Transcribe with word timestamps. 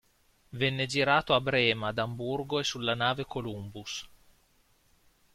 Venne 0.49 0.87
girato 0.87 1.35
a 1.35 1.41
Brema, 1.41 1.89
ad 1.89 1.99
Amburgo 1.99 2.57
e 2.57 2.63
sulla 2.63 2.95
nave 2.95 3.23
Columbus. 3.25 4.07